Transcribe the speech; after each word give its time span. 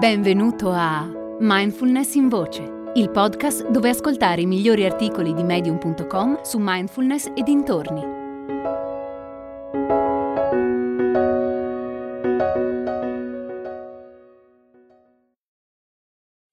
Benvenuto 0.00 0.70
a 0.72 1.06
Mindfulness 1.40 2.14
in 2.14 2.30
Voce, 2.30 2.62
il 2.94 3.10
podcast 3.10 3.68
dove 3.68 3.90
ascoltare 3.90 4.40
i 4.40 4.46
migliori 4.46 4.86
articoli 4.86 5.34
di 5.34 5.42
medium.com 5.42 6.40
su 6.40 6.56
mindfulness 6.58 7.26
e 7.36 7.42
dintorni. 7.42 8.00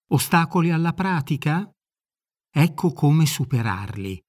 Ostacoli 0.09 0.71
alla 0.71 0.91
pratica? 0.91 1.71
Ecco 2.53 2.91
come 2.91 3.25
superarli. 3.25 4.21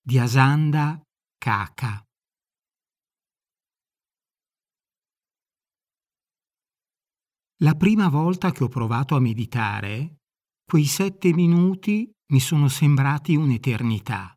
Di 0.00 0.20
Asanda 0.20 1.02
Kaka. 1.36 2.00
La 7.62 7.76
prima 7.76 8.08
volta 8.08 8.50
che 8.50 8.64
ho 8.64 8.68
provato 8.68 9.14
a 9.14 9.20
meditare, 9.20 10.16
quei 10.64 10.84
sette 10.84 11.32
minuti 11.32 12.10
mi 12.32 12.40
sono 12.40 12.66
sembrati 12.66 13.36
un'eternità. 13.36 14.36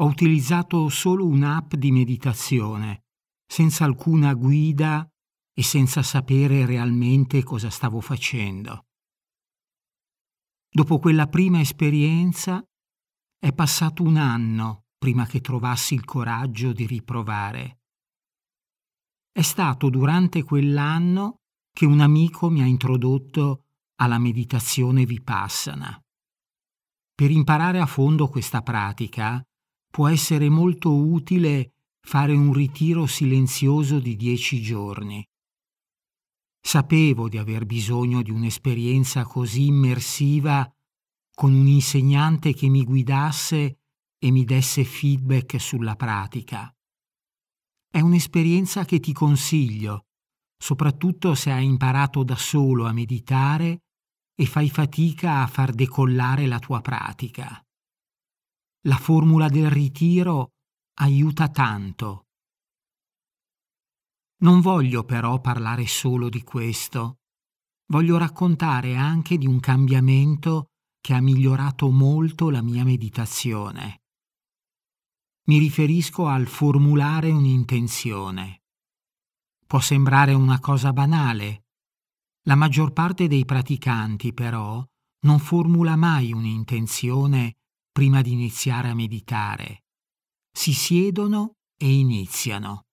Ho 0.00 0.04
utilizzato 0.04 0.90
solo 0.90 1.24
un'app 1.24 1.72
di 1.72 1.90
meditazione, 1.90 3.04
senza 3.46 3.84
alcuna 3.84 4.34
guida 4.34 5.08
e 5.54 5.62
senza 5.62 6.02
sapere 6.02 6.66
realmente 6.66 7.42
cosa 7.42 7.70
stavo 7.70 8.02
facendo. 8.02 8.88
Dopo 10.68 10.98
quella 10.98 11.28
prima 11.28 11.60
esperienza 11.60 12.62
è 13.38 13.54
passato 13.54 14.02
un 14.02 14.18
anno 14.18 14.84
prima 14.98 15.24
che 15.24 15.40
trovassi 15.40 15.94
il 15.94 16.04
coraggio 16.04 16.74
di 16.74 16.84
riprovare. 16.84 17.78
È 19.32 19.40
stato 19.40 19.88
durante 19.88 20.42
quell'anno 20.42 21.38
che 21.76 21.84
un 21.84 22.00
amico 22.00 22.48
mi 22.48 22.62
ha 22.62 22.64
introdotto 22.64 23.64
alla 23.96 24.18
meditazione 24.18 25.04
vipassana. 25.04 26.02
Per 27.14 27.30
imparare 27.30 27.80
a 27.80 27.84
fondo 27.84 28.28
questa 28.28 28.62
pratica 28.62 29.46
può 29.92 30.08
essere 30.08 30.48
molto 30.48 30.94
utile 30.94 31.74
fare 32.00 32.32
un 32.32 32.54
ritiro 32.54 33.04
silenzioso 33.04 33.98
di 33.98 34.16
dieci 34.16 34.62
giorni. 34.62 35.22
Sapevo 36.58 37.28
di 37.28 37.36
aver 37.36 37.66
bisogno 37.66 38.22
di 38.22 38.30
un'esperienza 38.30 39.24
così 39.24 39.66
immersiva 39.66 40.66
con 41.34 41.52
un 41.52 41.66
insegnante 41.66 42.54
che 42.54 42.68
mi 42.68 42.84
guidasse 42.84 43.80
e 44.18 44.30
mi 44.30 44.46
desse 44.46 44.82
feedback 44.82 45.60
sulla 45.60 45.94
pratica. 45.94 46.74
È 47.86 48.00
un'esperienza 48.00 48.86
che 48.86 48.98
ti 48.98 49.12
consiglio 49.12 50.05
soprattutto 50.58 51.34
se 51.34 51.50
hai 51.50 51.64
imparato 51.64 52.22
da 52.22 52.36
solo 52.36 52.86
a 52.86 52.92
meditare 52.92 53.80
e 54.34 54.46
fai 54.46 54.68
fatica 54.70 55.42
a 55.42 55.46
far 55.46 55.72
decollare 55.72 56.46
la 56.46 56.58
tua 56.58 56.80
pratica. 56.80 57.60
La 58.86 58.96
formula 58.96 59.48
del 59.48 59.70
ritiro 59.70 60.50
aiuta 61.00 61.48
tanto. 61.48 62.26
Non 64.38 64.60
voglio 64.60 65.04
però 65.04 65.40
parlare 65.40 65.86
solo 65.86 66.28
di 66.28 66.42
questo. 66.42 67.20
Voglio 67.88 68.18
raccontare 68.18 68.94
anche 68.96 69.38
di 69.38 69.46
un 69.46 69.60
cambiamento 69.60 70.66
che 71.00 71.14
ha 71.14 71.20
migliorato 71.20 71.90
molto 71.90 72.50
la 72.50 72.62
mia 72.62 72.84
meditazione. 72.84 74.02
Mi 75.48 75.58
riferisco 75.58 76.26
al 76.26 76.46
formulare 76.46 77.30
un'intenzione. 77.30 78.62
Può 79.66 79.80
sembrare 79.80 80.32
una 80.32 80.60
cosa 80.60 80.92
banale. 80.92 81.64
La 82.42 82.54
maggior 82.54 82.92
parte 82.92 83.26
dei 83.26 83.44
praticanti, 83.44 84.32
però, 84.32 84.84
non 85.22 85.38
formula 85.40 85.96
mai 85.96 86.32
un'intenzione 86.32 87.56
prima 87.90 88.22
di 88.22 88.30
iniziare 88.30 88.90
a 88.90 88.94
meditare. 88.94 89.82
Si 90.52 90.72
siedono 90.72 91.56
e 91.76 91.92
iniziano. 91.92 92.84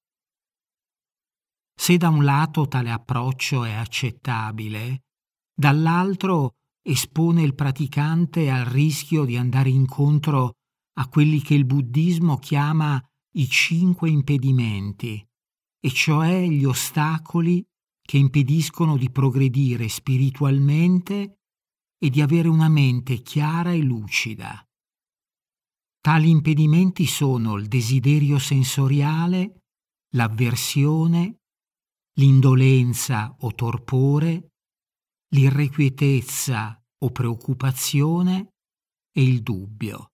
Se 1.75 1.95
da 1.97 2.09
un 2.09 2.23
lato 2.23 2.67
tale 2.67 2.89
approccio 2.89 3.63
è 3.63 3.73
accettabile, 3.73 5.03
dall'altro 5.53 6.55
espone 6.81 7.43
il 7.43 7.53
praticante 7.53 8.49
al 8.49 8.65
rischio 8.65 9.25
di 9.25 9.37
andare 9.37 9.69
incontro 9.69 10.53
a 10.93 11.07
quelli 11.07 11.39
che 11.39 11.53
il 11.53 11.65
buddismo 11.65 12.37
chiama 12.37 12.99
i 13.35 13.47
cinque 13.47 14.09
impedimenti, 14.09 15.23
e 15.85 15.91
cioè 15.91 16.47
gli 16.47 16.63
ostacoli 16.63 17.61
che 18.01 18.17
impediscono 18.17 18.95
di 18.95 19.09
progredire 19.09 19.89
spiritualmente 19.89 21.39
e 21.97 22.09
di 22.09 22.21
avere 22.21 22.47
una 22.47 22.69
mente 22.69 23.17
chiara 23.17 23.73
e 23.73 23.81
lucida. 23.81 24.65
Tali 25.99 26.29
impedimenti 26.29 27.05
sono 27.05 27.55
il 27.55 27.67
desiderio 27.67 28.39
sensoriale, 28.39 29.63
l'avversione, 30.15 31.39
l'indolenza 32.17 33.35
o 33.39 33.53
torpore, 33.53 34.51
l'irrequietezza 35.33 36.81
o 36.99 37.09
preoccupazione 37.09 38.53
e 39.11 39.23
il 39.23 39.41
dubbio. 39.41 40.12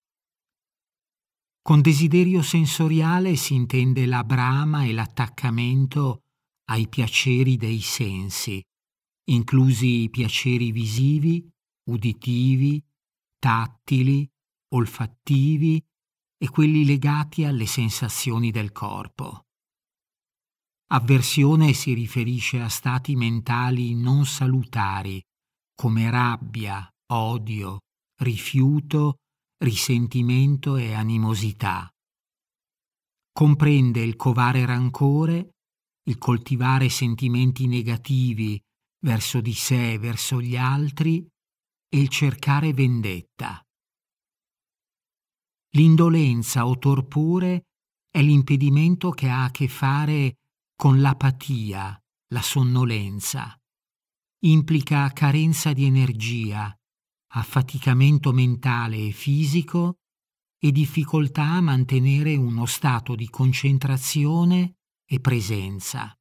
Con 1.61 1.81
desiderio 1.81 2.41
sensoriale 2.41 3.35
si 3.35 3.53
intende 3.53 4.05
la 4.05 4.23
brama 4.23 4.85
e 4.85 4.93
l'attaccamento 4.93 6.23
ai 6.69 6.87
piaceri 6.87 7.57
dei 7.57 7.79
sensi, 7.79 8.61
inclusi 9.29 10.03
i 10.03 10.09
piaceri 10.09 10.71
visivi, 10.71 11.47
uditivi, 11.89 12.83
tattili, 13.37 14.27
olfattivi 14.73 15.83
e 16.37 16.49
quelli 16.49 16.85
legati 16.85 17.43
alle 17.43 17.65
sensazioni 17.65 18.51
del 18.51 18.71
corpo. 18.71 19.45
Avversione 20.91 21.73
si 21.73 21.93
riferisce 21.93 22.61
a 22.61 22.69
stati 22.69 23.15
mentali 23.15 23.93
non 23.93 24.25
salutari, 24.25 25.21
come 25.75 26.09
rabbia, 26.09 26.89
odio, 27.11 27.79
rifiuto 28.21 29.17
risentimento 29.61 30.77
e 30.77 30.93
animosità. 30.93 31.89
Comprende 33.31 34.01
il 34.01 34.15
covare 34.15 34.65
rancore, 34.65 35.55
il 36.03 36.17
coltivare 36.17 36.89
sentimenti 36.89 37.67
negativi 37.67 38.59
verso 39.01 39.41
di 39.41 39.53
sé 39.53 39.93
e 39.93 39.97
verso 39.97 40.41
gli 40.41 40.55
altri 40.55 41.25
e 41.89 41.99
il 41.99 42.07
cercare 42.07 42.73
vendetta. 42.73 43.61
L'indolenza 45.71 46.65
o 46.65 46.77
torpore 46.77 47.63
è 48.09 48.21
l'impedimento 48.21 49.11
che 49.11 49.27
ha 49.27 49.43
a 49.43 49.51
che 49.51 49.67
fare 49.67 50.37
con 50.75 51.01
l'apatia, 51.01 52.01
la 52.33 52.41
sonnolenza. 52.41 53.55
Implica 54.45 55.11
carenza 55.11 55.73
di 55.73 55.85
energia, 55.85 56.73
affaticamento 57.31 58.31
mentale 58.31 58.97
e 59.07 59.11
fisico 59.11 59.99
e 60.57 60.71
difficoltà 60.71 61.43
a 61.43 61.61
mantenere 61.61 62.35
uno 62.35 62.65
stato 62.65 63.15
di 63.15 63.29
concentrazione 63.29 64.75
e 65.05 65.19
presenza. 65.19 66.13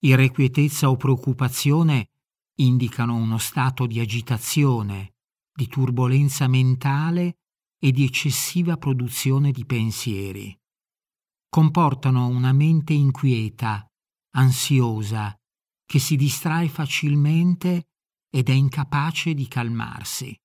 Irrequietezza 0.00 0.90
o 0.90 0.96
preoccupazione 0.96 2.10
indicano 2.56 3.14
uno 3.16 3.38
stato 3.38 3.86
di 3.86 4.00
agitazione, 4.00 5.14
di 5.52 5.66
turbolenza 5.68 6.48
mentale 6.48 7.38
e 7.78 7.92
di 7.92 8.04
eccessiva 8.04 8.76
produzione 8.76 9.52
di 9.52 9.64
pensieri. 9.64 10.58
Comportano 11.48 12.26
una 12.28 12.52
mente 12.52 12.92
inquieta, 12.92 13.86
ansiosa, 14.34 15.38
che 15.84 15.98
si 15.98 16.16
distrae 16.16 16.68
facilmente 16.68 17.88
ed 18.36 18.50
è 18.50 18.52
incapace 18.52 19.32
di 19.32 19.48
calmarsi. 19.48 20.38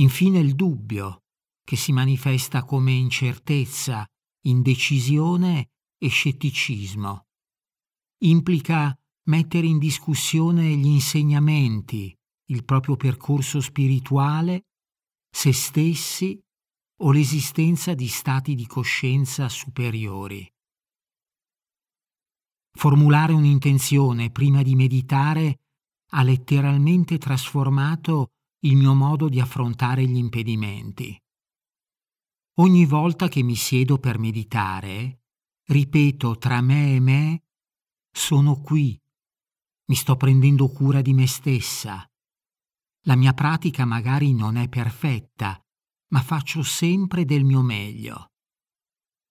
Infine 0.00 0.38
il 0.38 0.54
dubbio, 0.54 1.22
che 1.64 1.76
si 1.76 1.92
manifesta 1.92 2.62
come 2.62 2.92
incertezza, 2.92 4.04
indecisione 4.42 5.70
e 5.96 6.08
scetticismo. 6.08 7.22
Implica 8.24 8.94
mettere 9.28 9.66
in 9.66 9.78
discussione 9.78 10.76
gli 10.76 10.88
insegnamenti, 10.88 12.14
il 12.50 12.66
proprio 12.66 12.96
percorso 12.96 13.62
spirituale, 13.62 14.66
se 15.30 15.54
stessi 15.54 16.38
o 17.00 17.12
l'esistenza 17.12 17.94
di 17.94 18.08
stati 18.08 18.54
di 18.54 18.66
coscienza 18.66 19.48
superiori. 19.48 20.46
Formulare 22.72 23.32
un'intenzione 23.32 24.30
prima 24.30 24.60
di 24.60 24.74
meditare 24.74 25.60
ha 26.16 26.22
letteralmente 26.22 27.18
trasformato 27.18 28.32
il 28.60 28.74
mio 28.76 28.94
modo 28.94 29.28
di 29.28 29.38
affrontare 29.38 30.06
gli 30.06 30.16
impedimenti. 30.16 31.16
Ogni 32.58 32.86
volta 32.86 33.28
che 33.28 33.42
mi 33.42 33.54
siedo 33.54 33.98
per 33.98 34.18
meditare, 34.18 35.24
ripeto 35.66 36.38
tra 36.38 36.62
me 36.62 36.94
e 36.94 37.00
me, 37.00 37.42
sono 38.10 38.58
qui, 38.62 38.98
mi 39.88 39.94
sto 39.94 40.16
prendendo 40.16 40.68
cura 40.68 41.02
di 41.02 41.12
me 41.12 41.26
stessa. 41.26 42.10
La 43.02 43.14
mia 43.14 43.34
pratica 43.34 43.84
magari 43.84 44.32
non 44.32 44.56
è 44.56 44.70
perfetta, 44.70 45.62
ma 46.08 46.22
faccio 46.22 46.62
sempre 46.62 47.26
del 47.26 47.44
mio 47.44 47.60
meglio. 47.60 48.32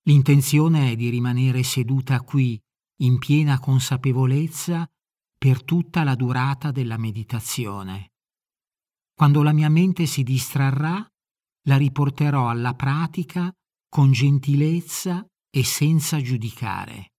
L'intenzione 0.04 0.92
è 0.92 0.96
di 0.96 1.10
rimanere 1.10 1.64
seduta 1.64 2.22
qui, 2.22 2.62
in 2.98 3.18
piena 3.18 3.60
consapevolezza, 3.60 4.88
per 5.46 5.64
tutta 5.64 6.04
la 6.04 6.16
durata 6.16 6.72
della 6.72 6.98
meditazione. 6.98 8.14
Quando 9.14 9.44
la 9.44 9.54
mia 9.54 9.70
mente 9.70 10.08
si 10.08 10.24
distrarrà, 10.24 11.08
la 11.68 11.78
riporterò 11.78 12.50
alla 12.50 12.74
pratica 12.74 13.54
con 13.88 14.12
gentilezza 14.12 15.24
e 15.52 15.64
senza 15.64 16.20
giudicare. 16.20 17.12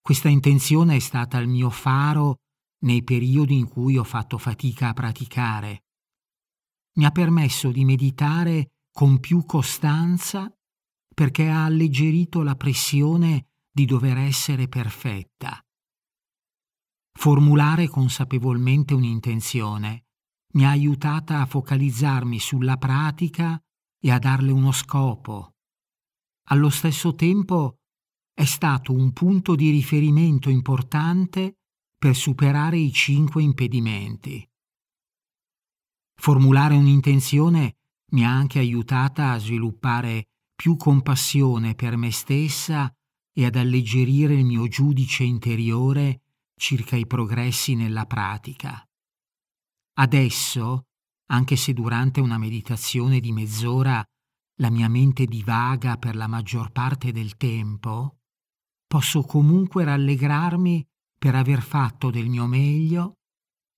Questa 0.00 0.28
intenzione 0.28 0.94
è 0.94 0.98
stata 1.00 1.36
il 1.38 1.48
mio 1.48 1.68
faro 1.68 2.36
nei 2.84 3.02
periodi 3.02 3.58
in 3.58 3.66
cui 3.66 3.98
ho 3.98 4.04
fatto 4.04 4.38
fatica 4.38 4.90
a 4.90 4.92
praticare. 4.92 5.86
Mi 6.98 7.06
ha 7.06 7.10
permesso 7.10 7.72
di 7.72 7.84
meditare 7.84 8.68
con 8.92 9.18
più 9.18 9.44
costanza 9.44 10.48
perché 11.12 11.48
ha 11.48 11.64
alleggerito 11.64 12.44
la 12.44 12.54
pressione 12.54 13.48
di 13.68 13.84
dover 13.84 14.18
essere 14.18 14.68
perfetta. 14.68 15.60
Formulare 17.18 17.88
consapevolmente 17.88 18.92
un'intenzione 18.92 20.04
mi 20.52 20.66
ha 20.66 20.70
aiutata 20.70 21.40
a 21.40 21.46
focalizzarmi 21.46 22.38
sulla 22.38 22.76
pratica 22.76 23.58
e 23.98 24.10
a 24.10 24.18
darle 24.18 24.52
uno 24.52 24.70
scopo. 24.70 25.54
Allo 26.50 26.68
stesso 26.68 27.14
tempo 27.14 27.78
è 28.34 28.44
stato 28.44 28.92
un 28.92 29.12
punto 29.12 29.54
di 29.54 29.70
riferimento 29.70 30.50
importante 30.50 31.56
per 31.96 32.14
superare 32.14 32.76
i 32.76 32.92
cinque 32.92 33.42
impedimenti. 33.42 34.46
Formulare 36.20 36.76
un'intenzione 36.76 37.78
mi 38.10 38.26
ha 38.26 38.30
anche 38.30 38.58
aiutata 38.58 39.30
a 39.30 39.38
sviluppare 39.38 40.28
più 40.54 40.76
compassione 40.76 41.74
per 41.74 41.96
me 41.96 42.12
stessa 42.12 42.94
e 43.32 43.44
ad 43.46 43.56
alleggerire 43.56 44.34
il 44.34 44.44
mio 44.44 44.68
giudice 44.68 45.24
interiore 45.24 46.20
circa 46.58 46.96
i 46.96 47.06
progressi 47.06 47.74
nella 47.74 48.06
pratica. 48.06 48.82
Adesso, 49.98 50.84
anche 51.30 51.56
se 51.56 51.72
durante 51.72 52.20
una 52.20 52.38
meditazione 52.38 53.20
di 53.20 53.32
mezz'ora 53.32 54.04
la 54.60 54.70
mia 54.70 54.88
mente 54.88 55.26
divaga 55.26 55.96
per 55.96 56.16
la 56.16 56.26
maggior 56.26 56.70
parte 56.72 57.12
del 57.12 57.36
tempo, 57.36 58.18
posso 58.86 59.22
comunque 59.22 59.84
rallegrarmi 59.84 60.86
per 61.18 61.34
aver 61.34 61.62
fatto 61.62 62.10
del 62.10 62.28
mio 62.28 62.46
meglio 62.46 63.14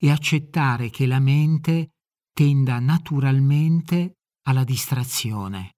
e 0.00 0.10
accettare 0.10 0.90
che 0.90 1.06
la 1.06 1.18
mente 1.18 1.90
tenda 2.32 2.78
naturalmente 2.78 4.18
alla 4.42 4.64
distrazione. 4.64 5.77